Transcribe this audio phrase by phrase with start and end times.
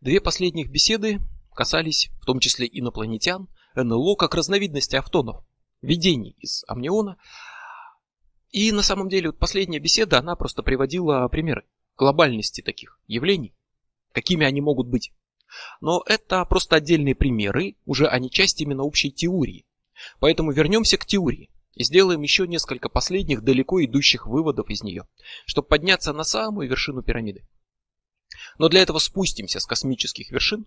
[0.00, 1.20] Две последних беседы
[1.54, 5.42] касались в том числе инопланетян, НЛО как разновидности автонов,
[5.80, 7.16] видений из амниона.
[8.50, 11.64] И на самом деле вот последняя беседа, она просто приводила примеры
[11.96, 13.54] глобальности таких явлений,
[14.12, 15.12] какими они могут быть.
[15.80, 19.64] Но это просто отдельные примеры, уже они часть именно общей теории.
[20.20, 25.06] Поэтому вернемся к теории и сделаем еще несколько последних далеко идущих выводов из нее,
[25.44, 27.46] чтобы подняться на самую вершину пирамиды.
[28.58, 30.66] Но для этого спустимся с космических вершин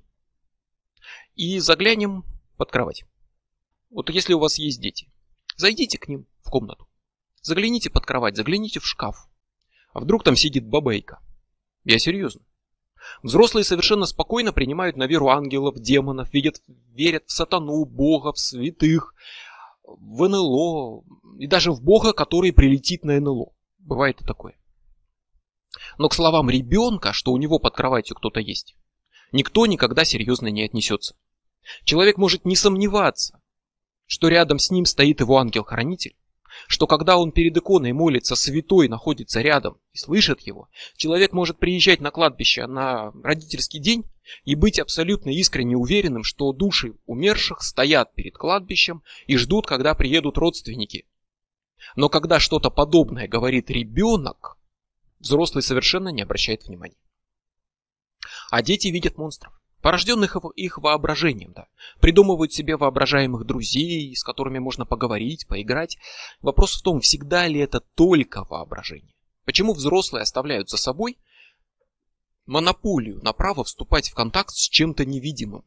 [1.35, 2.23] и заглянем
[2.57, 3.03] под кровать.
[3.89, 5.11] Вот если у вас есть дети,
[5.57, 6.87] зайдите к ним в комнату.
[7.41, 9.27] Загляните под кровать, загляните в шкаф.
[9.93, 11.19] А вдруг там сидит бабайка?
[11.85, 12.43] Я серьезно.
[13.23, 19.15] Взрослые совершенно спокойно принимают на веру ангелов, демонов, видят, верят в сатану, бога, в святых,
[19.97, 21.03] в НЛО
[21.39, 23.53] и даже в бога, который прилетит на НЛО.
[23.79, 24.59] Бывает и такое.
[25.97, 28.75] Но к словам ребенка, что у него под кроватью кто-то есть,
[29.31, 31.15] никто никогда серьезно не отнесется.
[31.83, 33.41] Человек может не сомневаться,
[34.05, 36.15] что рядом с ним стоит его ангел-хранитель,
[36.67, 42.01] что когда он перед иконой молится, святой находится рядом и слышит его, человек может приезжать
[42.01, 44.05] на кладбище на родительский день
[44.45, 50.37] и быть абсолютно искренне уверенным, что души умерших стоят перед кладбищем и ждут, когда приедут
[50.37, 51.05] родственники.
[51.95, 54.57] Но когда что-то подобное говорит ребенок,
[55.19, 56.97] взрослый совершенно не обращает внимания.
[58.51, 61.67] А дети видят монстров порожденных их воображением, да.
[61.99, 65.97] Придумывают себе воображаемых друзей, с которыми можно поговорить, поиграть.
[66.41, 69.13] Вопрос в том, всегда ли это только воображение.
[69.45, 71.17] Почему взрослые оставляют за собой
[72.45, 75.63] монополию на право вступать в контакт с чем-то невидимым?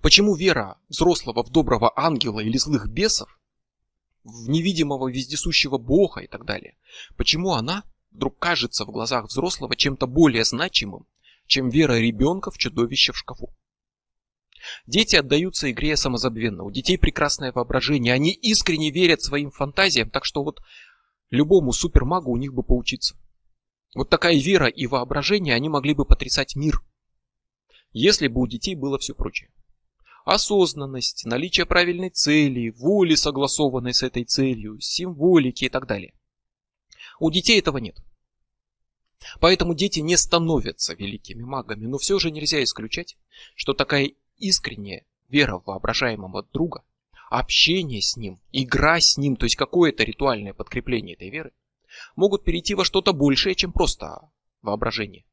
[0.00, 3.38] Почему вера взрослого в доброго ангела или злых бесов,
[4.24, 6.76] в невидимого вездесущего бога и так далее,
[7.16, 11.06] почему она вдруг кажется в глазах взрослого чем-то более значимым,
[11.52, 13.54] чем вера ребенка в чудовище в шкафу.
[14.86, 16.64] Дети отдаются игре самозабвенно.
[16.64, 18.14] У детей прекрасное воображение.
[18.14, 20.62] Они искренне верят своим фантазиям, так что вот
[21.28, 23.16] любому супермагу у них бы поучиться.
[23.94, 26.80] Вот такая вера и воображение, они могли бы потрясать мир.
[27.92, 29.50] Если бы у детей было все прочее.
[30.24, 36.14] Осознанность, наличие правильной цели, воли, согласованной с этой целью, символики и так далее.
[37.20, 37.98] У детей этого нет.
[39.40, 43.16] Поэтому дети не становятся великими магами, но все же нельзя исключать,
[43.54, 46.82] что такая искренняя вера в воображаемого друга,
[47.30, 51.52] общение с ним, игра с ним, то есть какое-то ритуальное подкрепление этой веры,
[52.16, 55.24] могут перейти во что-то большее, чем просто воображение,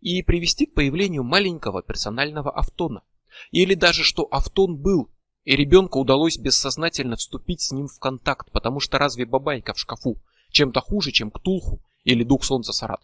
[0.00, 3.02] и привести к появлению маленького персонального автона.
[3.50, 5.10] Или даже что автон был,
[5.44, 10.16] и ребенку удалось бессознательно вступить с ним в контакт, потому что разве бабайка в шкафу
[10.50, 13.02] чем-то хуже, чем Ктулху или Дух Солнца Сарат?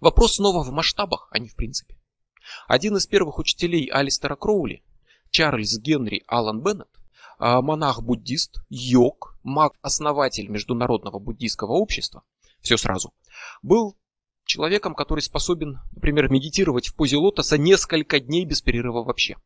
[0.00, 1.96] Вопрос снова в масштабах, а не в принципе.
[2.66, 4.82] Один из первых учителей Алистера Кроули,
[5.30, 6.88] Чарльз Генри Аллан Беннет,
[7.38, 12.22] а, монах-буддист, йог, маг-основатель Международного буддийского общества,
[12.60, 13.12] все сразу,
[13.62, 13.96] был
[14.44, 19.36] человеком, который способен, например, медитировать в позе лотоса несколько дней без перерыва вообще.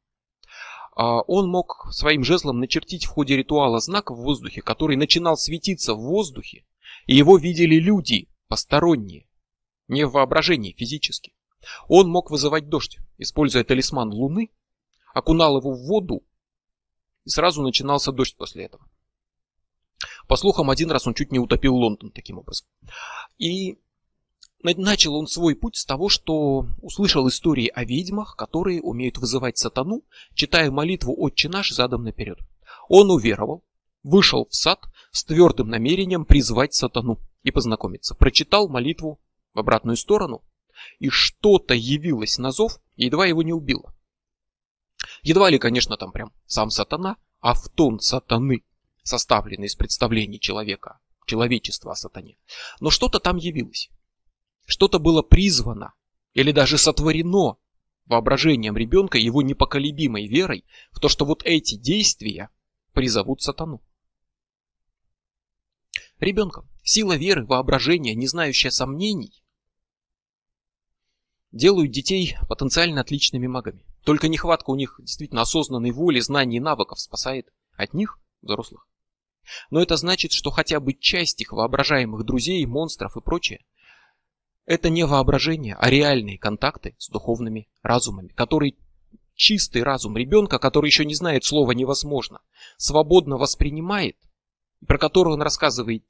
[0.97, 5.95] А, он мог своим жезлом начертить в ходе ритуала знак в воздухе, который начинал светиться
[5.95, 6.65] в воздухе,
[7.07, 9.27] и его видели люди, посторонние,
[9.89, 11.35] не в воображении физически.
[11.89, 14.51] Он мог вызывать дождь, используя талисман Луны,
[15.15, 16.23] окунал его в воду,
[17.25, 18.87] и сразу начинался дождь после этого.
[20.29, 22.67] По слухам, один раз он чуть не утопил Лондон таким образом.
[23.39, 23.79] И
[24.63, 30.03] начал он свой путь с того, что услышал истории о ведьмах, которые умеют вызывать сатану,
[30.35, 32.39] читая молитву «Отче наш» задом наперед.
[32.89, 33.63] Он уверовал,
[34.03, 34.81] вышел в сад
[35.13, 38.15] с твердым намерением призвать сатану и познакомиться.
[38.15, 39.21] Прочитал молитву
[39.55, 40.43] в обратную сторону,
[40.99, 43.95] и что-то явилось на зов и едва его не убило.
[45.23, 48.65] Едва ли, конечно, там прям сам сатана, а в тон сатаны,
[49.03, 52.37] составленный из представлений человека, человечества о сатане.
[52.81, 53.91] Но что-то там явилось.
[54.67, 55.95] Что-то было призвано
[56.33, 57.57] или даже сотворено
[58.07, 62.51] воображением ребенка его непоколебимой верой в то, что вот эти действия
[62.93, 63.83] призовут сатану.
[66.19, 69.44] Ребенком сила веры, воображения, не знающая сомнений,
[71.55, 73.85] делают детей потенциально отличными магами.
[74.05, 78.87] Только нехватка у них действительно осознанной воли, знаний и навыков спасает от них, взрослых.
[79.71, 83.65] Но это значит, что хотя бы часть их воображаемых друзей, монстров и прочее,
[84.67, 88.75] это не воображение, а реальные контакты с духовными разумами, которые
[89.35, 92.41] чистый разум ребенка, который еще не знает слова невозможно,
[92.79, 94.17] свободно воспринимает,
[94.87, 96.05] про которое он рассказывает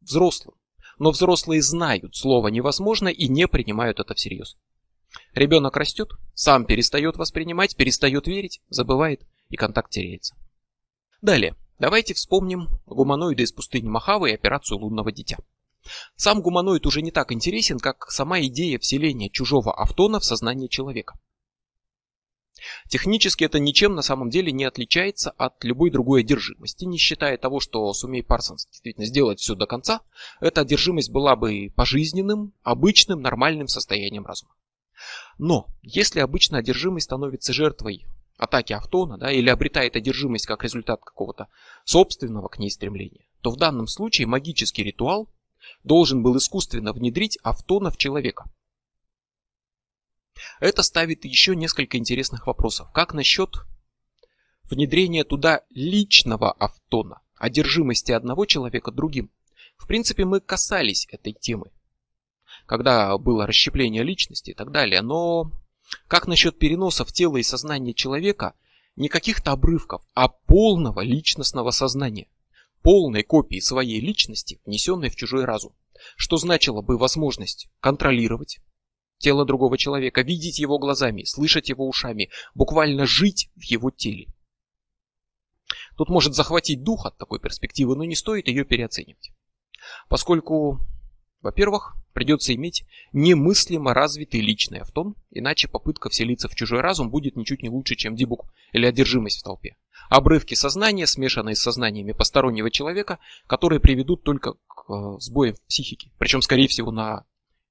[0.00, 0.56] взрослым,
[0.98, 4.56] Но взрослые знают слово невозможно и не принимают это всерьез.
[5.34, 10.36] Ребенок растет, сам перестает воспринимать, перестает верить, забывает и контакт теряется.
[11.20, 15.38] Далее, давайте вспомним гуманоиды из пустыни Махавы и операцию лунного дитя.
[16.16, 21.18] Сам гуманоид уже не так интересен, как сама идея вселения чужого автона в сознание человека.
[22.88, 27.58] Технически это ничем на самом деле не отличается от любой другой одержимости, не считая того,
[27.58, 30.02] что сумей Парсонс действительно сделать все до конца,
[30.40, 34.54] эта одержимость была бы пожизненным, обычным, нормальным состоянием разума.
[35.42, 38.04] Но если обычно одержимый становится жертвой
[38.36, 41.48] атаки автона, да, или обретает одержимость как результат какого-то
[41.86, 45.30] собственного к ней стремления, то в данном случае магический ритуал
[45.82, 48.50] должен был искусственно внедрить автона в человека.
[50.60, 52.92] Это ставит еще несколько интересных вопросов.
[52.92, 53.64] Как насчет
[54.64, 59.30] внедрения туда личного автона, одержимости одного человека другим?
[59.78, 61.70] В принципе, мы касались этой темы,
[62.70, 65.02] когда было расщепление личности и так далее.
[65.02, 65.50] Но
[66.06, 68.54] как насчет переноса в тело и сознание человека
[68.94, 72.28] не каких-то обрывков, а полного личностного сознания?
[72.82, 75.74] полной копии своей личности, внесенной в чужой разум,
[76.16, 78.60] что значило бы возможность контролировать
[79.18, 84.28] тело другого человека, видеть его глазами, слышать его ушами, буквально жить в его теле.
[85.98, 89.32] Тут может захватить дух от такой перспективы, но не стоит ее переоценивать.
[90.08, 90.80] Поскольку,
[91.42, 97.62] во-первых, придется иметь немыслимо развитый личный автон, иначе попытка вселиться в чужой разум будет ничуть
[97.62, 99.76] не лучше, чем дебук или одержимость в толпе.
[100.10, 106.10] Обрывки сознания, смешанные с сознаниями постороннего человека, которые приведут только к э, сбоям в психике.
[106.18, 107.24] Причем, скорее всего, на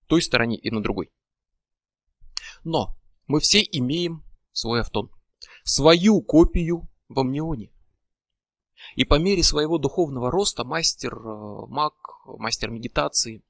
[0.08, 1.12] той стороне и на другой.
[2.64, 2.96] Но
[3.28, 5.12] мы все имеем свой автон.
[5.64, 7.72] Свою копию в амнионе.
[8.96, 11.94] И по мере своего духовного роста мастер, э, маг,
[12.26, 13.44] мастер медитации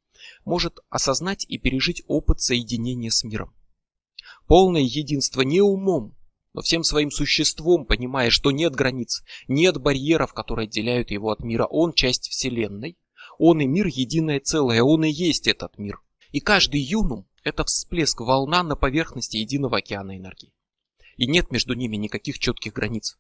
[0.46, 3.54] может осознать и пережить опыт соединения с миром.
[4.48, 6.16] Полное единство не умом,
[6.54, 11.66] но всем своим существом понимая, что нет границ, нет барьеров, которые отделяют его от мира.
[11.66, 12.98] Он часть Вселенной,
[13.38, 16.02] он и мир единое целое, он и есть этот мир.
[16.32, 20.54] И каждый юнум– это всплеск волна на поверхности единого океана энергии.
[21.18, 23.18] И нет между ними никаких четких границ.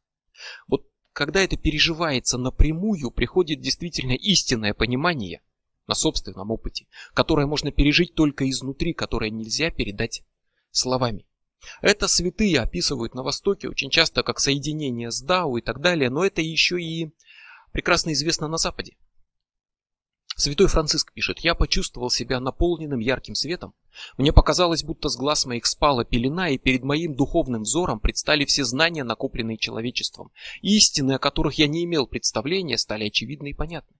[0.68, 5.42] Вот когда это переживается напрямую, приходит действительно истинное понимание
[5.89, 10.24] на собственном опыте, которое можно пережить только изнутри, которое нельзя передать
[10.69, 11.25] словами.
[11.81, 16.24] Это святые описывают на Востоке очень часто как соединение с Дао и так далее, но
[16.24, 17.12] это еще и
[17.74, 18.97] прекрасно известно на Западе.
[20.36, 23.74] Святой Франциск пишет, я почувствовал себя наполненным ярким светом.
[24.18, 28.63] Мне показалось, будто с глаз моих спала пелена, и перед моим духовным взором предстали все
[28.63, 30.31] знания, накопленные человечеством.
[30.62, 33.99] Истины, о которых я не имел представления, стали очевидны и понятны.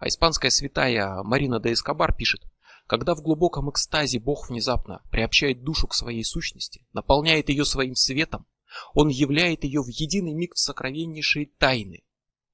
[0.00, 2.42] А испанская святая Марина де Эскобар пишет,
[2.86, 8.46] когда в глубоком экстазе Бог внезапно приобщает душу к своей сущности, наполняет ее своим светом,
[8.94, 12.02] Он являет ее в единый миг в сокровеннейшие тайны,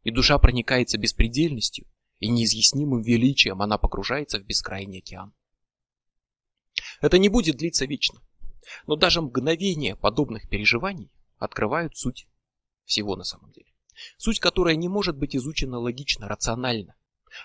[0.02, 1.86] и душа проникается беспредельностью
[2.18, 5.32] и неизъяснимым величием, она погружается в бескрайний океан.
[7.00, 8.20] Это не будет длиться вечно,
[8.86, 12.28] но даже мгновения подобных переживаний открывают суть
[12.84, 13.72] всего на самом деле.
[14.16, 16.94] Суть, которая не может быть изучена логично, рационально.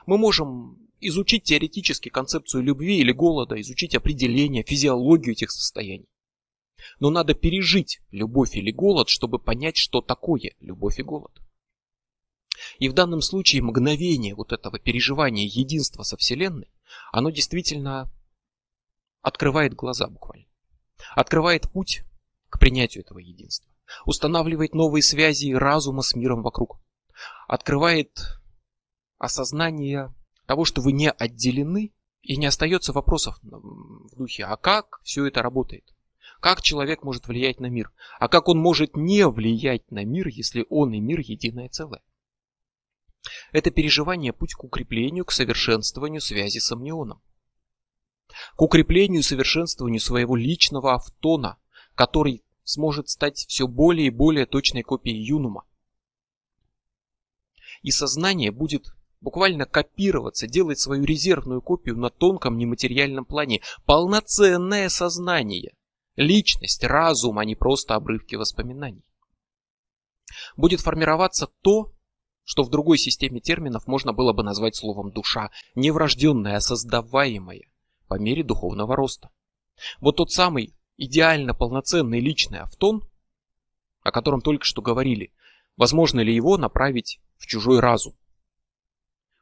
[0.06, 6.08] Мы можем изучить теоретически концепцию любви или голода, изучить определение, физиологию этих состояний.
[7.00, 11.42] Но надо пережить любовь или голод, чтобы понять, что такое любовь и голод.
[12.80, 16.72] И в данном случае мгновение вот этого переживания единства со Вселенной,
[17.12, 18.12] оно действительно
[19.22, 20.46] открывает глаза буквально.
[21.16, 22.04] Открывает путь
[22.50, 23.70] к принятию этого единства.
[24.06, 26.80] Устанавливает новые связи разума с миром вокруг.
[27.48, 28.40] Открывает
[29.24, 30.14] осознание
[30.46, 35.42] того, что вы не отделены, и не остается вопросов в духе, а как все это
[35.42, 35.94] работает?
[36.40, 37.92] Как человек может влиять на мир?
[38.20, 42.02] А как он может не влиять на мир, если он и мир единое целое?
[43.52, 47.22] Это переживание путь к укреплению, к совершенствованию связи с амнионом.
[48.56, 51.58] К укреплению и совершенствованию своего личного автона,
[51.94, 55.66] который сможет стать все более и более точной копией юнума.
[57.82, 63.62] И сознание будет буквально копироваться, делать свою резервную копию на тонком нематериальном плане.
[63.86, 65.74] Полноценное сознание.
[66.18, 69.04] Личность, разум, а не просто обрывки воспоминаний.
[70.58, 71.94] Будет формироваться то,
[72.44, 77.64] что в другой системе терминов можно было бы назвать словом душа, не врожденная, а создаваемая
[78.10, 79.30] по мере духовного роста.
[80.02, 83.08] Вот тот самый идеально полноценный личный автон,
[84.02, 85.32] о котором только что говорили,
[85.78, 88.16] возможно ли его направить в чужой разум?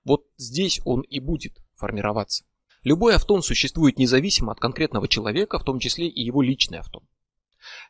[0.04, 2.46] Вот здесь он и будет формироваться.
[2.84, 7.08] Любой автон существует независимо от конкретного человека, в том числе и его личный автон.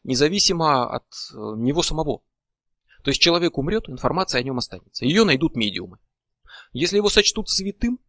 [0.04, 2.22] Независимо от э, него самого.
[3.04, 5.06] То есть человек умрет, информация о нем останется.
[5.06, 5.98] Ее найдут медиумы.
[6.74, 8.00] Если его сочтут святым,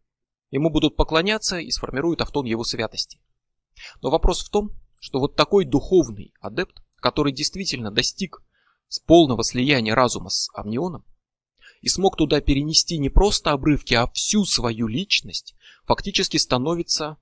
[0.51, 3.19] ему будут поклоняться и сформируют автон его святости.
[4.01, 8.43] Но вопрос в том, что вот такой духовный адепт, который действительно достиг
[8.89, 11.05] с полного слияния разума с амнионом
[11.83, 17.17] и смог туда перенести не просто обрывки, а всю свою личность, фактически становится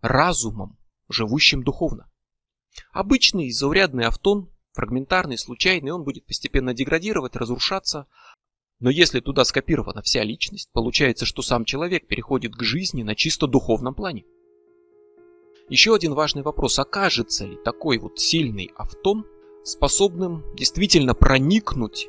[0.00, 0.78] разумом,
[1.10, 2.10] живущим духовно.
[2.92, 8.06] Обычный заурядный автон, фрагментарный, случайный, он будет постепенно деградировать, разрушаться,
[8.80, 13.46] но если туда скопирована вся личность, получается, что сам человек переходит к жизни на чисто
[13.46, 14.24] духовном плане.
[15.68, 16.78] Еще один важный вопрос.
[16.78, 19.26] Окажется ли такой вот сильный автон
[19.62, 22.08] способным действительно проникнуть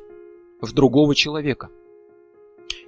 [0.62, 1.68] в другого человека?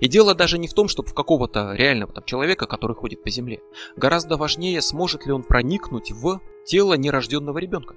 [0.00, 3.30] И дело даже не в том, чтобы в какого-то реального там, человека, который ходит по
[3.30, 3.60] земле.
[3.96, 7.94] Гораздо важнее, сможет ли он проникнуть в тело нерожденного ребенка.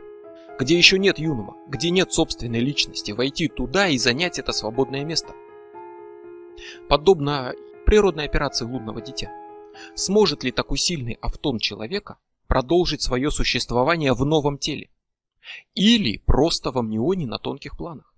[0.59, 5.33] Где еще нет юнума, где нет собственной личности, войти туда и занять это свободное место.
[6.89, 7.53] Подобно
[7.85, 9.31] природной операции лунного дитя.
[9.95, 12.17] Сможет ли такой сильный автон человека
[12.47, 14.89] продолжить свое существование в новом теле.
[15.73, 18.13] Или просто в амнионе на тонких планах.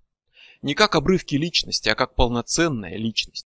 [0.61, 3.47] Не как обрывки личности, а как полноценная личность.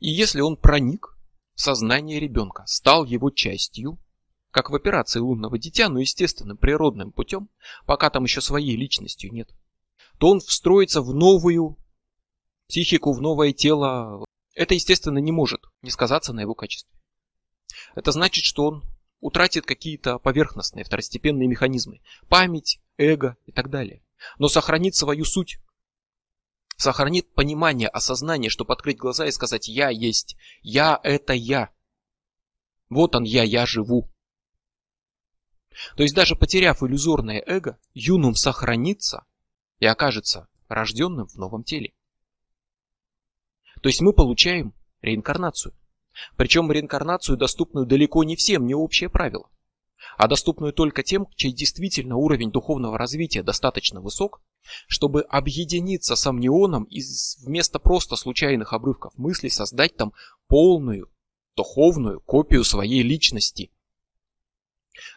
[0.00, 1.16] И если он проник
[1.54, 3.98] в сознание ребенка, стал его частью,
[4.50, 7.48] как в операции лунного дитя, но естественным природным путем,
[7.86, 9.50] пока там еще своей личностью нет,
[10.18, 11.76] то он встроится в новую
[12.66, 14.24] психику, в новое тело.
[14.54, 16.98] Это, естественно, не может не сказаться на его качестве.
[17.94, 18.84] Это значит, что он
[19.20, 24.02] утратит какие-то поверхностные второстепенные механизмы, память, эго и так далее.
[24.38, 25.58] Но сохранит свою суть,
[26.80, 31.68] сохранит понимание, осознание, чтобы открыть глаза и сказать «я есть», «я это я».
[32.88, 34.10] Вот он я, я живу.
[35.96, 39.26] То есть даже потеряв иллюзорное эго, юнум сохранится
[39.78, 41.92] и окажется рожденным в новом теле.
[43.82, 44.72] То есть мы получаем
[45.02, 45.74] реинкарнацию.
[46.36, 49.50] Причем реинкарнацию, доступную далеко не всем, не общее правило,
[50.16, 54.40] а доступную только тем, чей действительно уровень духовного развития достаточно высок,
[54.86, 57.02] чтобы объединиться с амнионом и
[57.44, 60.12] вместо просто случайных обрывков мысли создать там
[60.48, 61.10] полную
[61.56, 63.70] духовную копию своей личности.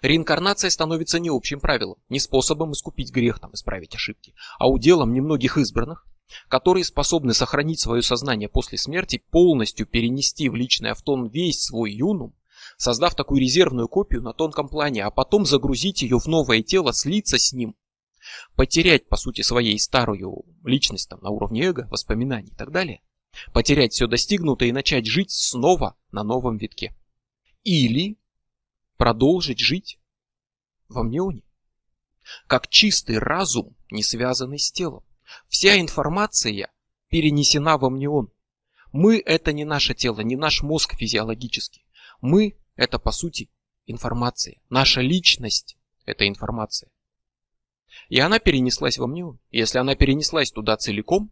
[0.02, 5.58] Реинкарнация становится не общим правилом, не способом искупить грех, там, исправить ошибки, а уделом немногих
[5.58, 6.06] избранных,
[6.48, 12.36] которые способны сохранить свое сознание после смерти, полностью перенести в личный автон весь свой юнум,
[12.78, 17.38] создав такую резервную копию на тонком плане, а потом загрузить ее в новое тело, слиться
[17.38, 17.76] с ним,
[18.56, 23.02] потерять, по сути, своей старую личность там, на уровне эго, воспоминаний и так далее,
[23.54, 26.96] потерять все достигнутое и начать жить снова на новом витке.
[27.64, 28.18] Или
[28.98, 30.00] продолжить жить
[30.88, 31.44] в амнионе,
[32.48, 35.04] как чистый разум, не связанный с телом.
[35.48, 36.72] Вся информация
[37.10, 38.32] перенесена в амнион.
[38.92, 41.86] Мы– это не наше тело, не наш мозг физиологический.
[42.22, 43.50] Мы– это, по сути,
[43.86, 44.62] информация.
[44.70, 46.90] Наша личность– это информация.
[48.10, 49.40] И она перенеслась в амнион.
[49.52, 51.32] если она перенеслась туда целиком,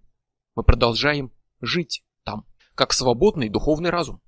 [0.56, 4.22] мы продолжаем жить там, как свободный духовный разум.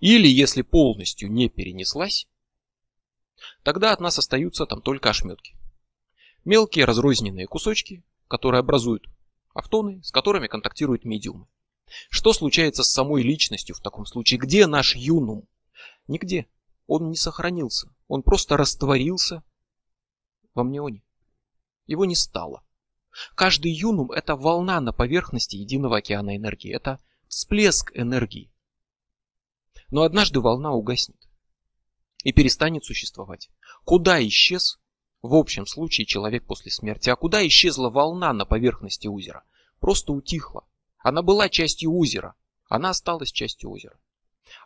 [0.00, 2.28] Или если полностью не перенеслась,
[3.62, 5.56] тогда от нас остаются там только ошметки.
[6.44, 9.06] Мелкие разрозненные кусочки, которые образуют
[9.54, 11.46] автоны, с которыми контактируют медиумы.
[12.08, 14.38] Что случается с самой личностью в таком случае?
[14.38, 15.48] Где наш юнум?
[16.06, 16.46] Нигде.
[16.86, 17.92] Он не сохранился.
[18.08, 19.42] Он просто растворился
[20.54, 21.02] в амнионе.
[21.86, 22.62] Его не стало.
[23.34, 26.72] Каждый юнум– это волна на поверхности единого океана энергии.
[26.72, 28.52] Это всплеск энергии.
[29.90, 31.28] Но однажды волна угаснет
[32.22, 33.50] и перестанет существовать.
[33.84, 34.78] Куда исчез
[35.22, 37.10] в общем случае человек после смерти.
[37.10, 39.44] А куда исчезла волна на поверхности озера?
[39.78, 40.64] Просто утихла.
[40.98, 42.34] Она была частью озера.
[42.68, 43.98] Она осталась частью озера.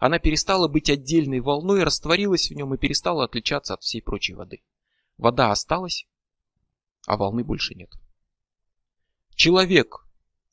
[0.01, 4.63] Она перестала быть отдельной волной, растворилась в нем и перестала отличаться от всей прочей воды.
[5.17, 6.07] Вода осталась,
[7.07, 7.91] а волны больше нет.
[9.35, 10.07] Человек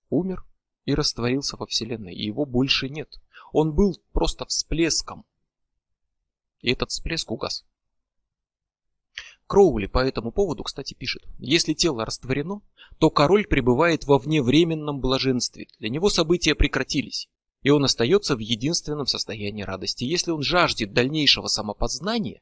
[0.09, 0.45] умер
[0.85, 3.21] и растворился во Вселенной, и его больше нет.
[3.51, 5.25] Он был просто всплеском.
[6.61, 7.65] И этот всплеск угас.
[9.47, 12.61] Кроули по этому поводу, кстати, пишет, если тело растворено,
[12.99, 17.27] то король пребывает во вневременном блаженстве, для него события прекратились,
[17.61, 20.05] и он остается в единственном состоянии радости.
[20.05, 22.41] Если он жаждет дальнейшего самопознания,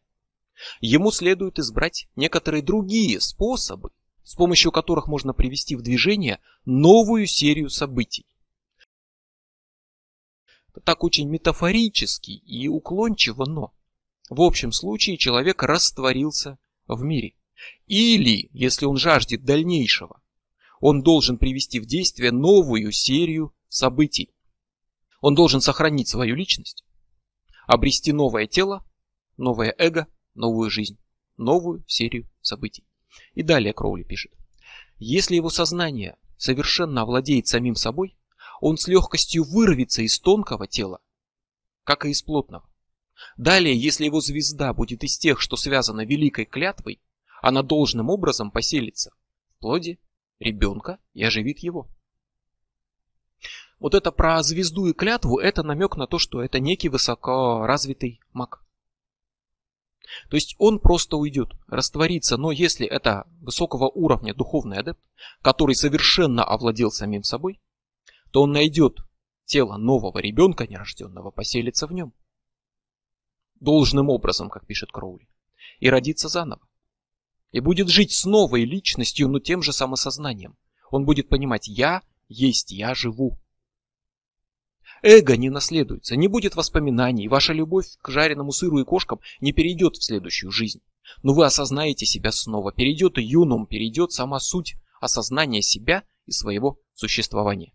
[0.81, 3.91] ему следует избрать некоторые другие способы,
[4.23, 8.25] с помощью которых можно привести в движение новую серию событий.
[10.83, 13.73] Так очень метафорически и уклончиво, но
[14.29, 17.33] в общем случае человек растворился в мире.
[17.87, 20.21] Или, если он жаждет дальнейшего,
[20.79, 24.29] он должен привести в действие новую серию событий.
[25.21, 26.85] Он должен сохранить свою личность,
[27.67, 28.85] обрести новое тело,
[29.35, 30.97] новое эго, новую жизнь,
[31.37, 32.83] новую серию событий.
[33.33, 34.31] И далее Кроули пишет.
[34.97, 38.17] Если его сознание совершенно овладеет самим собой,
[38.61, 40.99] он с легкостью вырвется из тонкого тела,
[41.83, 42.69] как и из плотного.
[43.37, 47.01] Далее, если его звезда будет из тех, что связано великой клятвой,
[47.41, 49.11] она должным образом поселится
[49.55, 49.97] в плоде
[50.39, 51.87] ребенка и оживит его.
[53.79, 58.61] Вот это про звезду и клятву, это намек на то, что это некий высокоразвитый маг.
[60.29, 64.99] То есть он просто уйдет, растворится, но если это высокого уровня духовный адепт,
[65.41, 67.61] который совершенно овладел самим собой,
[68.31, 68.97] то он найдет
[69.45, 72.13] тело нового ребенка нерожденного, поселится в нем.
[73.59, 75.27] Должным образом, как пишет Кроули,
[75.79, 76.61] и родится заново.
[77.51, 80.55] И будет жить с новой личностью, но тем же самосознанием.
[80.91, 83.39] Он будет понимать «я есть, я живу».
[85.01, 89.95] Эго не наследуется, не будет воспоминаний, ваша любовь к жареному сыру и кошкам не перейдет
[89.95, 90.81] в следующую жизнь.
[91.23, 96.79] Но вы осознаете себя снова, перейдет и юнум, перейдет сама суть осознания себя и своего
[96.93, 97.73] существования.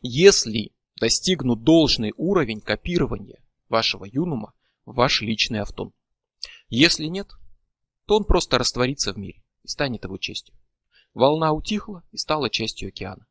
[0.00, 4.52] Если достигнут должный уровень копирования вашего юнума
[4.84, 5.92] в ваш личный автон.
[6.68, 7.28] Если нет,
[8.06, 10.54] то он просто растворится в мире и станет его частью.
[11.14, 13.26] Волна утихла и стала частью океана.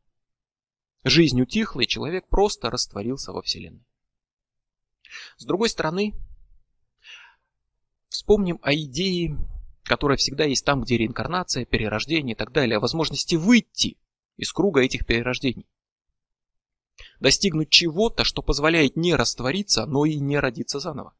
[1.04, 3.86] Жизнь утихла, и человек просто растворился во Вселенной.
[5.38, 6.14] С другой стороны,
[8.10, 9.38] вспомним о идее,
[9.84, 13.98] которая всегда есть там, где реинкарнация, перерождение и так далее, о возможности выйти
[14.38, 15.68] из круга этих перерождений.
[17.20, 21.16] Достигнуть чего-то, что позволяет не раствориться, но и не родиться заново.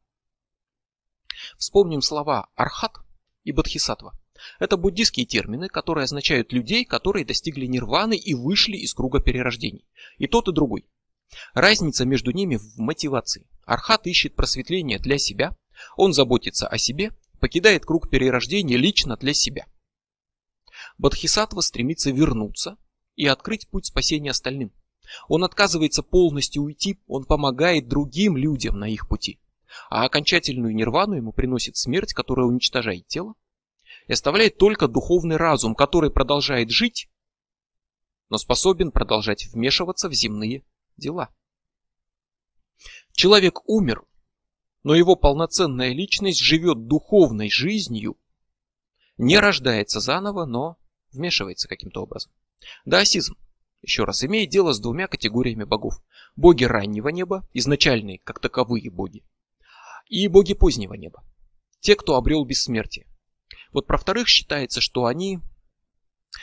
[1.58, 2.98] Вспомним слова архат
[3.44, 4.14] и бодхисаттва.
[4.60, 9.86] Это буддийские термины, которые означают людей, которые достигли нирваны и вышли из круга перерождений.
[10.18, 10.86] И тот, и другой.
[11.54, 13.48] Разница между ними в мотивации.
[13.66, 15.56] Архат ищет просветление для себя,
[15.96, 19.66] он заботится о себе, покидает круг перерождения лично для себя.
[20.98, 22.78] Бодхисаттва стремится вернуться
[23.16, 24.72] и открыть путь спасения остальным.
[25.28, 29.40] Он отказывается полностью уйти, он помогает другим людям на их пути.
[29.90, 33.36] А окончательную нирвану ему приносит смерть, которая уничтожает тело,
[34.12, 37.10] и оставляет только духовный разум, который продолжает жить,
[38.28, 40.66] но способен продолжать вмешиваться в земные
[40.98, 41.30] дела.
[43.14, 44.04] Человек умер,
[44.84, 48.18] но его полноценная личность живет духовной жизнью,
[49.16, 50.78] не рождается заново, но
[51.14, 52.34] вмешивается каким-то образом.
[52.84, 53.38] Даосизм,
[53.82, 56.04] еще раз, имеет дело с двумя категориями богов.
[56.36, 59.24] Боги раннего неба, изначальные, как таковые боги,
[60.10, 61.24] и боги позднего неба,
[61.80, 63.08] те, кто обрел бессмертие.
[63.72, 65.40] Вот про вторых считается, что они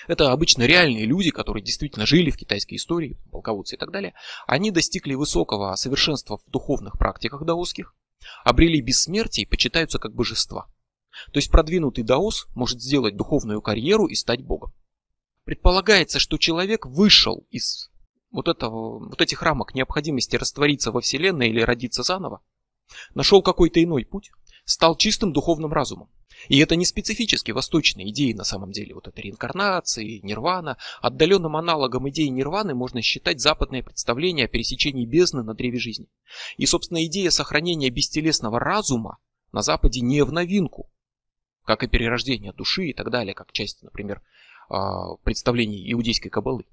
[0.06, 4.14] это обычно реальные люди, которые действительно жили в китайской истории, полководцы и так далее.
[4.46, 7.94] Они достигли высокого совершенства в духовных практиках даосских,
[8.44, 10.66] обрели бессмертие и почитаются как божества.
[11.32, 14.72] То есть продвинутый даос может сделать духовную карьеру и стать богом.
[15.44, 17.90] Предполагается, что человек вышел из
[18.30, 22.42] вот, этого, вот этих рамок необходимости раствориться во Вселенной или родиться заново,
[23.14, 24.30] нашел какой-то иной путь,
[24.68, 26.10] стал чистым духовным разумом.
[26.48, 28.94] И это не специфически восточные идеи на самом деле.
[28.94, 30.76] Вот это реинкарнации, нирвана.
[31.00, 36.06] Отдаленным аналогом идеи нирваны можно считать западное представление о пересечении бездны на древе жизни.
[36.58, 39.18] И, собственно, идея сохранения бестелесного разума
[39.52, 40.90] на Западе не в новинку.
[41.64, 44.22] Как и перерождение души и так далее, как часть, например,
[44.68, 46.66] а, представлений иудейской кабалы.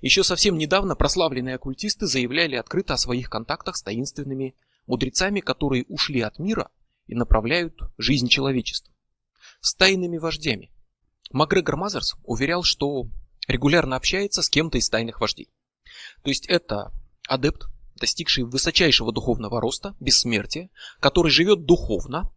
[0.00, 4.54] Еще совсем недавно прославленные оккультисты заявляли открыто о своих контактах с таинственными
[4.86, 6.70] мудрецами, которые ушли от мира
[7.06, 8.92] и направляют жизнь человечества.
[9.60, 10.72] С тайными вождями.
[11.30, 13.06] Макгрегор Мазерс уверял, что
[13.48, 15.50] регулярно общается с кем-то из тайных вождей.
[16.22, 16.92] То есть это
[17.28, 20.70] адепт, достигший высочайшего духовного роста, бессмертия,
[21.00, 22.32] который живет духовно,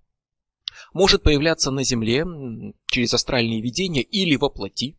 [0.93, 2.25] может появляться на Земле
[2.88, 4.97] через астральные видения или во плоти.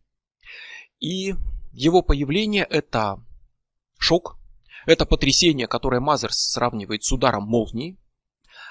[0.99, 1.33] И
[1.71, 3.23] его появление это
[3.97, 4.37] шок,
[4.85, 7.97] это потрясение, которое Мазерс сравнивает с ударом молнии,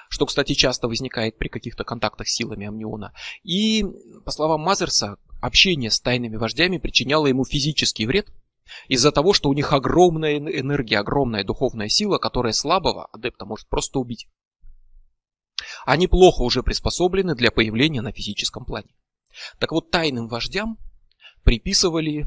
[0.08, 3.12] что, кстати, часто возникает при каких-то контактах с силами амниона.
[3.42, 3.84] И,
[4.24, 8.28] по словам Мазерса, общение с тайными вождями причиняло ему физический вред
[8.88, 13.98] из-за того, что у них огромная энергия, огромная духовная сила, которая слабого адепта может просто
[13.98, 14.28] убить.
[15.84, 18.88] Они плохо уже приспособлены для появления на физическом плане.
[19.58, 20.78] Так вот, тайным вождям
[21.44, 22.26] приписывали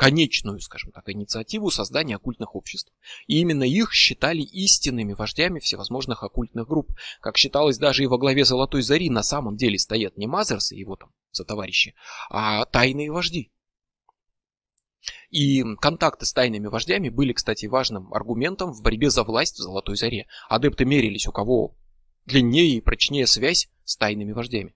[0.00, 2.90] конечную, скажем так, инициативу создания оккультных обществ.
[3.26, 6.90] И именно их считали истинными вождями всевозможных оккультных групп.
[7.20, 10.78] Как считалось, даже и во главе Золотой Зари на самом деле стоят не Мазерсы и
[10.78, 11.94] его там сотоварищи,
[12.30, 13.52] а тайные вожди.
[15.28, 19.96] И контакты с тайными вождями были, кстати, важным аргументом в борьбе за власть в Золотой
[19.96, 20.28] Заре.
[20.48, 21.76] Адепты мерились, у кого
[22.24, 24.74] длиннее и прочнее связь с тайными вождями.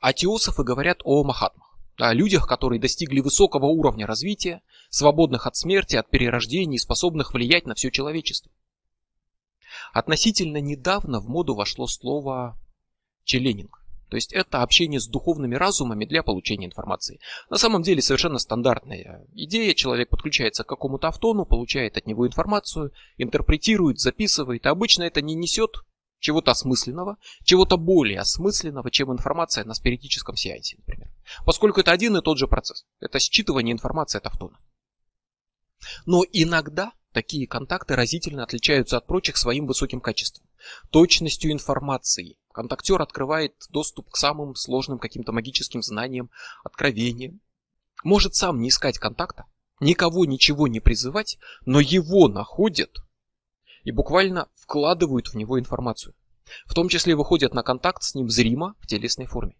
[0.00, 1.65] А теософы говорят о махатмах
[1.98, 7.74] о людях, которые достигли высокого уровня развития, свободных от смерти, от перерождений, способных влиять на
[7.74, 8.50] все человечество.
[9.92, 12.58] Относительно недавно в моду вошло слово
[13.24, 13.82] челенинг.
[14.08, 17.18] То есть это общение с духовными разумами для получения информации.
[17.50, 19.74] На самом деле совершенно стандартная идея.
[19.74, 24.66] Человек подключается к какому-то автону, получает от него информацию, интерпретирует, записывает.
[24.66, 25.82] Обычно это не несет
[26.26, 31.08] чего-то осмысленного, чего-то более осмысленного, чем информация на спиритическом сеансе, например.
[31.44, 32.84] Поскольку это один и тот же процесс.
[32.98, 34.58] Это считывание информации от автона.
[36.04, 40.44] Но иногда такие контакты разительно отличаются от прочих своим высоким качеством.
[40.90, 42.38] Точностью информации.
[42.52, 46.30] Контактер открывает доступ к самым сложным каким-то магическим знаниям,
[46.64, 47.40] откровениям.
[48.02, 49.44] Может сам не искать контакта,
[49.78, 52.90] никого ничего не призывать, но его находят
[53.86, 56.12] и буквально вкладывают в него информацию.
[56.66, 59.56] В том числе выходят на контакт с ним зримо в телесной форме.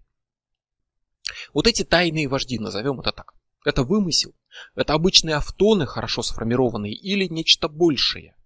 [1.55, 3.35] Вот эти тайные вожди, назовем это так.
[3.65, 4.35] Это вымысел.
[4.75, 8.37] Это обычные автоны, хорошо сформированные, или нечто большее.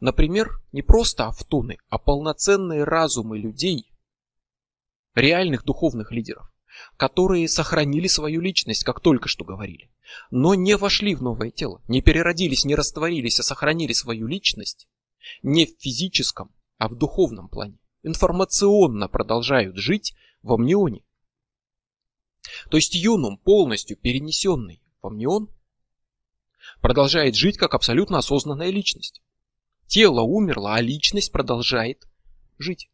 [0.00, 3.90] Например, не просто автоны, а полноценные разумы людей,
[5.14, 6.46] реальных духовных лидеров,
[6.96, 9.90] которые сохранили свою личность, как только что говорили
[10.30, 14.88] но не вошли в новое тело, не переродились, не растворились, а сохранили свою личность
[15.42, 17.78] не в физическом, а в духовном плане.
[18.02, 21.02] Информационно продолжают жить в амнионе.
[22.70, 25.48] То есть юнум, полностью перенесенный в амнион,
[26.80, 29.22] продолжает жить как абсолютно осознанная личность.
[29.86, 32.06] Тело умерло, а личность продолжает
[32.58, 32.90] жить.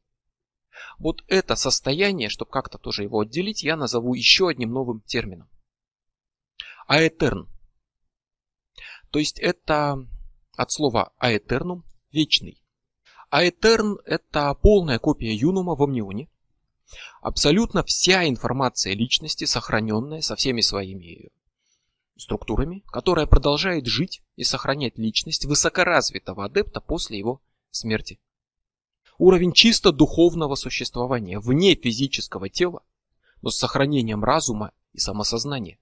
[0.99, 5.49] Вот это состояние, чтобы как-то тоже его отделить, я назову еще одним новым термином
[6.90, 7.49] аэтерн.
[9.12, 10.09] То есть это
[10.57, 12.61] от слова аэтернум– вечный.
[13.31, 16.29] Аэтерн– это полная копия юнума в амнионе.
[17.23, 21.31] Абсолютно вся информация личности, сохраненная со всеми своими
[22.16, 27.40] структурами, которая продолжает жить и сохранять личность высокоразвитого адепта после его
[27.71, 28.19] смерти.
[29.21, 32.83] Уровень чисто духовного существования, вне физического тела,
[33.43, 35.79] но с сохранением разума и самосознания.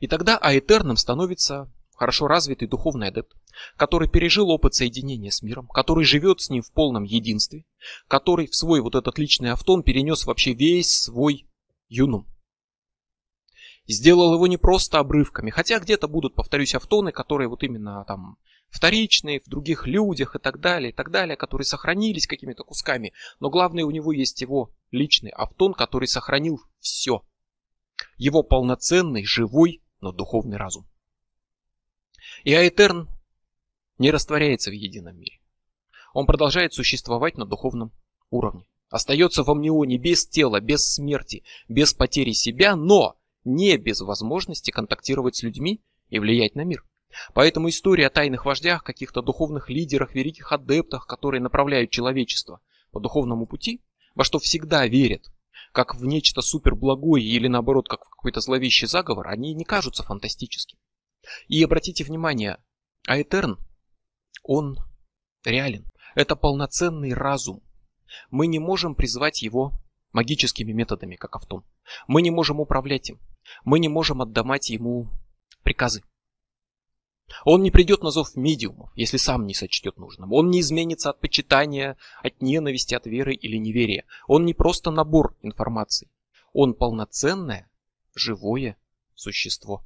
[0.00, 3.32] И тогда аэтерным становится хорошо развитый духовный адепт,
[3.78, 7.64] который пережил опыт соединения с миром, который живет с ним в полном единстве,
[8.08, 11.48] который в свой вот этот личный автон перенес вообще весь свой
[11.88, 12.28] юнум.
[13.86, 18.36] Сделал его не просто обрывками, хотя где-то будут, повторюсь, автоны, которые вот именно там
[18.72, 23.12] вторичные, в других людях и так далее, и так далее, которые сохранились какими-то кусками.
[23.38, 27.22] Но главное, у него есть его личный автон, который сохранил все.
[28.16, 30.86] Его полноценный, живой но духовный разум.
[32.44, 33.08] И Аэтерн
[33.98, 35.40] не растворяется в едином мире.
[36.12, 37.92] Он продолжает существовать на духовном
[38.30, 38.66] уровне.
[38.90, 45.36] Остается в амнионе без тела, без смерти, без потери себя, но не без возможности контактировать
[45.36, 46.84] с людьми и влиять на мир.
[47.34, 53.46] Поэтому история о тайных вождях, каких-то духовных лидерах, великих адептах, которые направляют человечество по духовному
[53.46, 53.82] пути,
[54.14, 55.30] во что всегда верят,
[55.72, 60.80] как в нечто суперблагое или наоборот, как в какой-то зловещий заговор, они не кажутся фантастическими.
[61.48, 62.58] И обратите внимание,
[63.06, 63.58] Аэтерн,
[64.42, 64.78] он
[65.44, 65.86] реален.
[66.14, 67.62] Это полноценный разум.
[68.30, 69.72] Мы не можем призвать его
[70.12, 71.64] магическими методами, как Автон.
[72.06, 73.20] Мы не можем управлять им.
[73.64, 75.08] Мы не можем отдавать ему
[75.62, 76.02] приказы.
[77.44, 80.32] Он не придет на зов медиумов, если сам не сочтет нужным.
[80.32, 84.04] Он не изменится от почитания, от ненависти, от веры или неверия.
[84.26, 86.10] Он не просто набор информации.
[86.52, 87.70] Он полноценное,
[88.14, 88.76] живое
[89.14, 89.84] существо.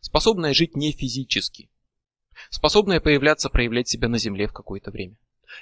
[0.00, 1.70] Способное жить не физически.
[2.48, 5.16] Способное появляться, проявлять себя на Земле в какое-то время.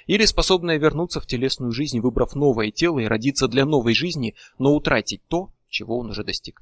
[0.05, 4.73] Или способное вернуться в телесную жизнь, выбрав новое тело и родиться для новой жизни, но
[4.73, 6.61] утратить то, чего он уже достиг.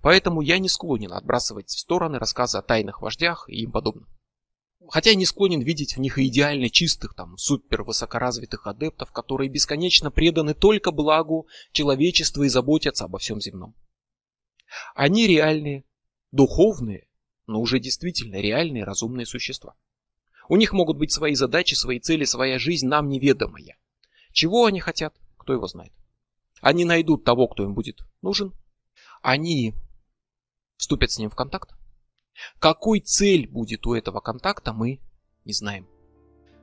[0.00, 4.08] Поэтому я не склонен отбрасывать в стороны рассказы о тайных вождях и им подобном.
[4.88, 10.10] Хотя я не склонен видеть в них идеально чистых, там, супер высокоразвитых адептов, которые бесконечно
[10.10, 13.74] преданы только благу человечества и заботятся обо всем земном.
[14.94, 15.84] Они реальные,
[16.32, 17.08] духовные,
[17.46, 19.74] но уже действительно реальные разумные существа.
[20.48, 23.78] У них могут быть свои задачи, свои цели, своя жизнь, нам неведомая.
[24.32, 25.92] Чего они хотят, кто его знает.
[26.60, 28.52] Они найдут того, кто им будет нужен,
[29.24, 29.74] они
[30.76, 31.70] вступят с ним в контакт,
[32.58, 35.00] Какой цель будет у этого контакта, мы
[35.44, 35.88] не знаем.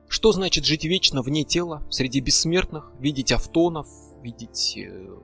[0.08, 3.88] Что значит жить вечно вне тела, среди бессмертных, видеть автонов,
[4.22, 5.18] видеть э,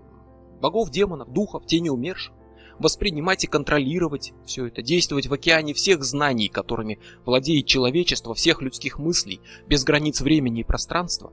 [0.60, 2.34] богов, демонов, духов, тени умерших?
[2.80, 9.00] воспринимать и контролировать все это, действовать в океане всех знаний, которыми владеет человечество, всех людских
[9.00, 11.32] мыслей, без границ времени и пространства,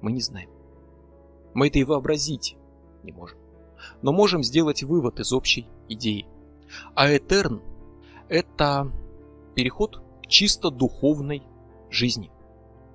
[0.00, 0.48] мы не знаем.
[1.54, 2.56] Мы это и вообразить
[3.02, 3.36] не можем.
[4.02, 6.26] Но можем сделать вывод из общей идеи.
[6.94, 7.62] А Этерн–
[8.28, 8.90] это
[9.54, 11.42] переход к чисто духовной
[11.90, 12.30] жизни.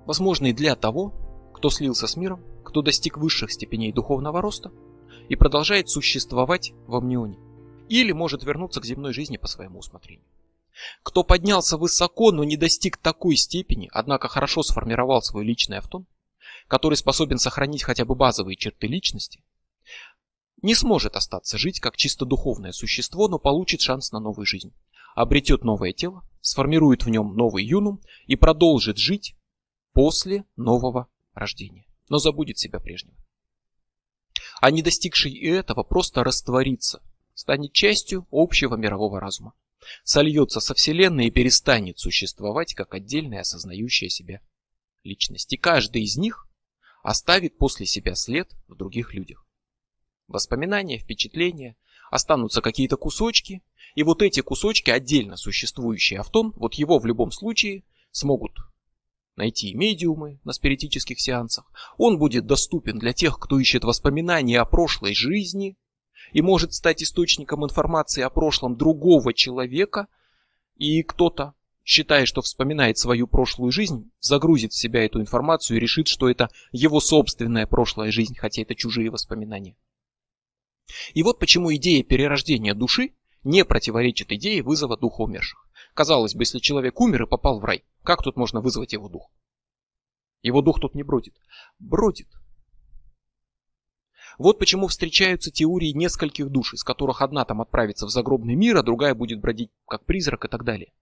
[0.06, 1.12] Возможный для того,
[1.54, 4.72] кто слился с миром, кто достиг высших степеней духовного роста
[5.28, 7.38] и продолжает существовать в амнионе
[7.88, 10.26] или может вернуться к земной жизни по своему усмотрению.
[11.02, 16.06] Кто поднялся высоко, но не достиг такой степени, однако хорошо сформировал свой личный автон,
[16.68, 19.42] который способен сохранить хотя бы базовые черты личности,
[20.62, 24.72] не сможет остаться жить как чисто духовное существо, но получит шанс на новую жизнь,
[25.14, 29.36] обретет новое тело, сформирует в нем новый юнум и продолжит жить
[29.92, 33.16] после нового рождения, но забудет себя прежнего.
[34.60, 37.02] А не достигший этого просто растворится
[37.34, 39.54] станет частью общего мирового разума,
[40.04, 44.40] сольется со Вселенной и перестанет существовать как отдельная осознающая себя
[45.02, 45.52] личность.
[45.52, 46.46] И каждый из них
[47.02, 49.44] оставит после себя след в других людях.
[50.32, 51.76] Воспоминания, впечатления,
[52.10, 53.62] останутся какие-то кусочки,
[53.94, 58.52] и вот эти кусочки, отдельно существующий автон, вот его в любом случае смогут
[59.36, 61.70] найти медиумы на спиритических сеансах.
[61.98, 65.76] Он будет доступен для тех, кто ищет воспоминания о прошлой жизни,
[66.32, 70.06] и может стать источником информации о прошлом другого человека,
[70.76, 71.52] и кто-то,
[71.84, 76.48] считая, что вспоминает свою прошлую жизнь, загрузит в себя эту информацию и решит, что это
[76.70, 79.76] его собственная прошлая жизнь, хотя это чужие воспоминания.
[81.14, 85.66] И вот почему идея перерождения души не противоречит идее вызова духа умерших.
[85.94, 89.30] Казалось бы, если человек умер и попал в рай, как тут можно вызвать его дух?
[90.42, 91.34] Его дух тут не бродит.
[91.78, 92.28] Бродит.
[94.38, 98.82] Вот почему встречаются теории нескольких душ, из которых одна там отправится в загробный мир, а
[98.82, 100.92] другая будет бродить как призрак и так далее.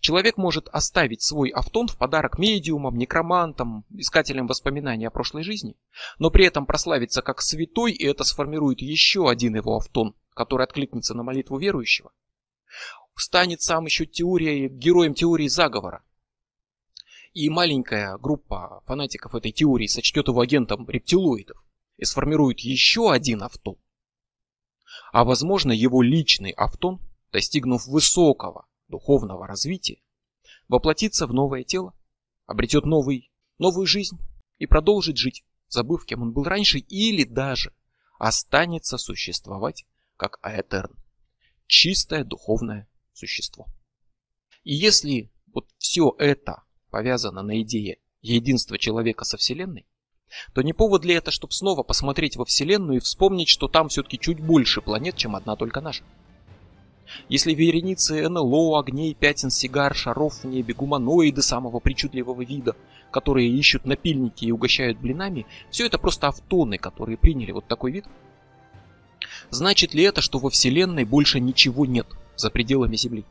[0.00, 5.76] Человек может оставить свой автон в подарок медиумам, некромантам, искателям воспоминаний о прошлой жизни,
[6.18, 11.14] но при этом прославиться как святой, и это сформирует еще один его автон, который откликнется
[11.14, 12.10] на молитву верующего.
[13.16, 16.02] Станет сам еще теорией, героем теории заговора.
[17.32, 21.62] И маленькая группа фанатиков этой теории сочтет его агентом рептилоидов
[21.98, 23.76] и сформирует еще один автон.
[25.12, 30.00] А возможно его личный автон, достигнув высокого духовного развития,
[30.68, 31.94] воплотится в новое тело,
[32.46, 34.18] обретет новый, новую жизнь
[34.58, 37.72] и продолжит жить, забыв, кем он был раньше, или даже
[38.18, 39.84] останется существовать
[40.16, 40.94] как Аэтерн,
[41.66, 43.66] чистое духовное существо.
[44.64, 49.86] И если вот все это повязано на идее единства человека со Вселенной,
[50.54, 54.18] то не повод ли это, чтобы снова посмотреть во Вселенную и вспомнить, что там все-таки
[54.18, 56.04] чуть больше планет, чем одна только наша?
[57.28, 62.76] Если вереницы НЛО, огней, пятен, сигар, шаров в небе, гуманоиды самого причудливого вида,
[63.10, 68.04] которые ищут напильники и угощают блинами, все это просто автоны, которые приняли вот такой вид?
[69.50, 73.24] Значит ли это, что во Вселенной больше ничего нет за пределами Земли?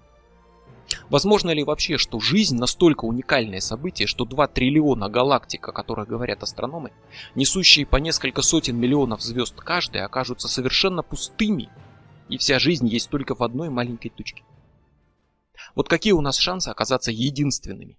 [1.10, 6.44] Возможно ли вообще, что жизнь настолько уникальное событие, что 2 триллиона галактик, о которых говорят
[6.44, 6.92] астрономы,
[7.34, 11.70] несущие по несколько сотен миллионов звезд каждая, окажутся совершенно пустыми,
[12.30, 14.44] и вся жизнь есть только в одной маленькой точке?
[15.76, 17.98] Вот какие у нас шансы оказаться единственными?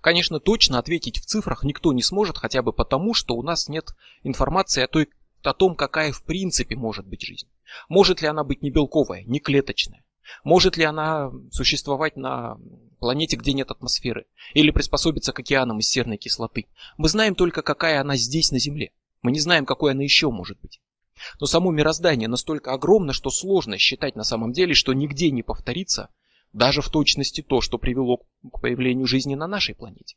[0.00, 3.94] Конечно, точно ответить в цифрах никто не сможет, хотя бы потому, что у нас нет
[4.22, 5.08] информации о, той,
[5.42, 7.48] о том, какая в принципе может быть жизнь.
[7.88, 10.04] Может ли она быть не белковая, не клеточная?
[10.44, 12.58] Может ли она существовать на
[12.98, 14.26] планете, где нет атмосферы?
[14.54, 16.66] Или приспособиться к океанам из серной кислоты?
[16.98, 18.92] Мы знаем только, какая она здесь, на Земле.
[19.22, 20.80] Мы не знаем, какой она еще может быть.
[21.38, 26.08] Но само мироздание настолько огромно, что сложно считать на самом деле, что нигде не повторится
[26.52, 30.16] даже в точности то, что привело к появлению жизни на нашей планете.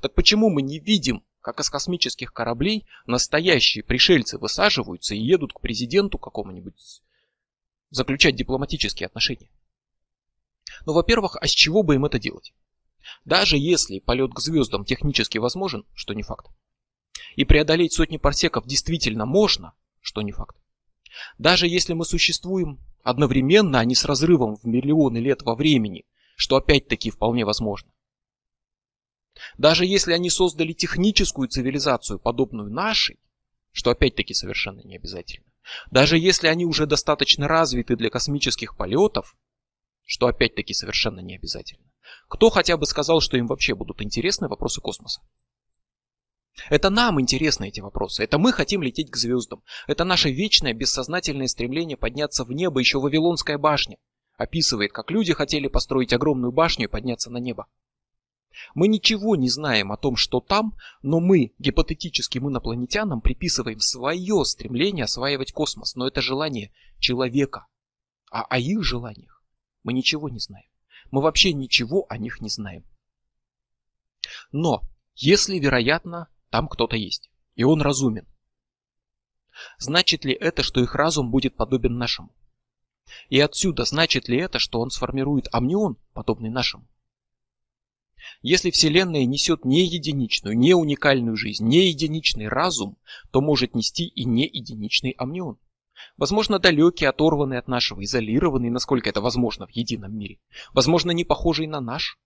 [0.00, 5.60] Так почему мы не видим, как из космических кораблей настоящие пришельцы высаживаются и едут к
[5.60, 7.02] президенту какому-нибудь
[7.90, 9.50] заключать дипломатические отношения.
[10.86, 12.52] Ну, во-первых, а с чего бы им это делать?
[13.24, 16.46] Даже если полет к звездам технически возможен, что не факт,
[17.36, 20.56] и преодолеть сотни парсеков действительно можно, что не факт.
[21.38, 26.04] Даже если мы существуем одновременно, а не с разрывом в миллионы лет во времени,
[26.36, 27.90] что опять-таки вполне возможно.
[29.58, 33.18] Даже если они создали техническую цивилизацию, подобную нашей,
[33.72, 35.46] что опять-таки совершенно не обязательно.
[35.90, 39.36] Даже если они уже достаточно развиты для космических полетов,
[40.04, 41.86] что опять-таки совершенно не обязательно.
[42.28, 45.20] Кто хотя бы сказал, что им вообще будут интересны вопросы космоса?
[46.68, 48.22] Это нам интересны эти вопросы.
[48.22, 49.62] Это мы хотим лететь к звездам.
[49.86, 52.80] Это наше вечное бессознательное стремление подняться в небо.
[52.80, 53.96] Еще Вавилонская башня
[54.36, 57.66] описывает, как люди хотели построить огромную башню и подняться на небо.
[58.74, 65.04] Мы ничего не знаем о том, что там, но мы, гипотетическим инопланетянам, приписываем свое стремление
[65.04, 65.94] осваивать космос.
[65.94, 67.66] Но это желание человека.
[68.30, 69.42] А о их желаниях
[69.82, 70.66] мы ничего не знаем.
[71.10, 72.84] Мы вообще ничего о них не знаем.
[74.52, 74.82] Но,
[75.14, 78.26] если, вероятно, там кто-то есть, и он разумен,
[79.78, 82.30] значит ли это, что их разум будет подобен нашему?
[83.28, 86.86] И отсюда значит ли это, что он сформирует амнион, подобный нашему?
[88.42, 92.96] Если Вселенная несет не единичную, не уникальную жизнь, не единичный разум,
[93.30, 95.58] то может нести и не единичный амнион.
[96.16, 100.38] Возможно, далекий, оторванный от нашего, изолированный, насколько это возможно в едином мире.
[100.72, 102.18] Возможно, не похожий на наш.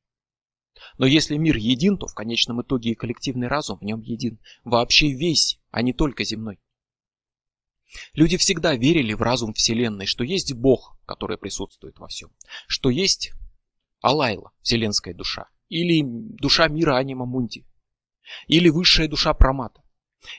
[0.98, 4.38] Но если мир един, то в конечном итоге и коллективный разум в нем един.
[4.64, 6.58] Вообще весь, а не только земной.
[8.12, 12.30] Люди всегда верили в разум Вселенной, что есть Бог, который присутствует во всем.
[12.66, 13.32] Что есть
[14.00, 15.48] Алайла, вселенская душа.
[15.68, 17.66] Или душа мира Анима Мунди.
[18.48, 19.82] Или высшая душа Прамата.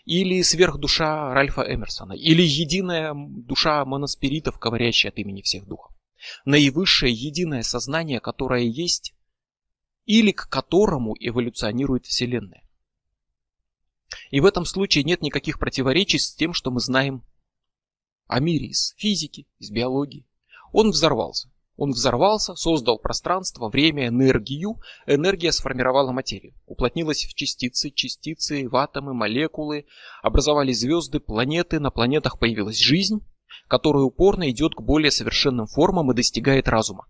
[0.06, 2.14] Или сверхдуша Ральфа Эмерсона.
[2.14, 5.96] Или единая душа моноспиритов, говорящая от имени всех духов.
[6.46, 9.15] Наивысшее единое сознание, которое есть,
[10.06, 12.64] или к которому эволюционирует Вселенная.
[14.32, 17.24] И в этом случае нет никаких противоречий с тем, что мы знаем
[18.28, 20.26] о мире из физики, из биологии.
[20.72, 21.50] Он взорвался.
[21.78, 24.80] Он взорвался, создал пространство, время, энергию.
[25.06, 26.54] Энергия сформировала материю.
[26.66, 29.86] Уплотнилась в частицы, частицы, в атомы, молекулы.
[30.24, 31.80] Образовались звезды, планеты.
[31.80, 33.20] На планетах появилась жизнь,
[33.68, 37.08] которая упорно идет к более совершенным формам и достигает разума.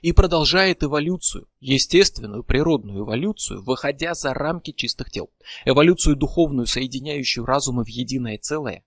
[0.00, 5.30] И продолжает эволюцию, естественную, природную эволюцию, выходя за рамки чистых тел.
[5.64, 8.84] Эволюцию духовную, соединяющую разумы в единое целое,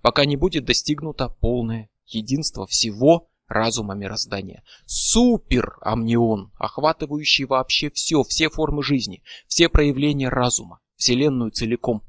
[0.00, 4.62] пока не будет достигнуто полное единство всего разума мироздания.
[4.86, 12.02] Супер амнион, охватывающий вообще все, все формы жизни, все проявления разума, Вселенную целиком.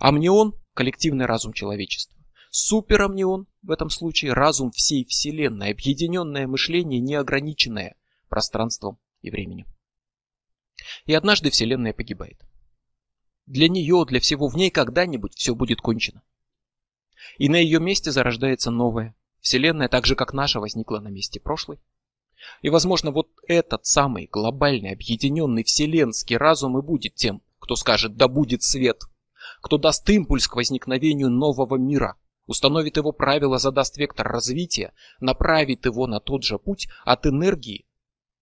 [0.00, 2.17] Амнион– коллективный разум человечества.
[2.60, 7.94] Суперамнион в этом случае разум всей Вселенной, объединенное мышление, неограниченное
[8.28, 9.66] пространством и временем.
[11.06, 12.44] И однажды Вселенная погибает.
[13.46, 16.20] Для нее, для всего в ней когда-нибудь все будет кончено.
[17.38, 21.78] И на ее месте зарождается новое, Вселенная, так же как наша, возникла на месте прошлой.
[22.60, 28.26] И, возможно, вот этот самый глобальный, объединенный вселенский разум и будет тем, кто скажет «да
[28.26, 29.04] будет свет»,
[29.62, 32.16] кто даст импульс к возникновению нового мира,
[32.48, 37.86] установит его правила, задаст вектор развития, направит его на тот же путь от энергии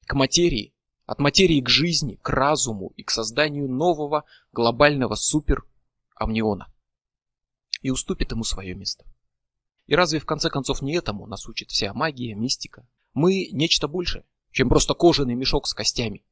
[0.07, 0.73] к материи,
[1.07, 6.73] от материи к жизни, к разуму и к созданию нового глобального супер-амниона.
[7.83, 9.05] И уступит ему свое место.
[9.87, 12.87] И разве в конце концов не этому нас учит вся магия, мистика?
[13.12, 16.25] Мы нечто большее, чем просто кожаный мешок с костями,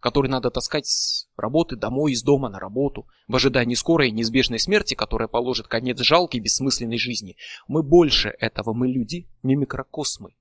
[0.00, 4.94] который надо таскать с работы домой, из дома на работу, в ожидании скорой неизбежной смерти,
[4.94, 7.36] которая положит конец жалкой бессмысленной жизни.
[7.66, 10.34] Мы больше этого, мы люди, не микрокосмы.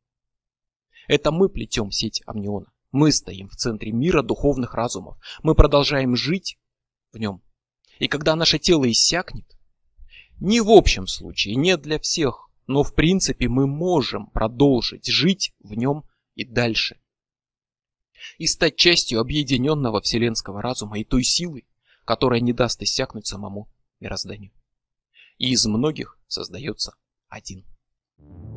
[1.07, 2.71] Это мы плетем сеть амниона.
[2.91, 5.17] Мы стоим в центре мира духовных разумов.
[5.43, 6.57] Мы продолжаем жить
[7.11, 7.41] в нем.
[7.99, 9.45] И когда наше тело иссякнет,
[10.39, 15.73] не в общем случае, не для всех, но в принципе мы можем продолжить жить в
[15.75, 16.03] нем
[16.35, 16.99] и дальше.
[18.37, 21.65] И стать частью объединенного вселенского разума и той силы,
[22.05, 24.51] которая не даст иссякнуть самому мирозданию.
[25.37, 26.95] И из многих создается
[27.27, 27.65] один.
[28.17, 28.54] Thank you.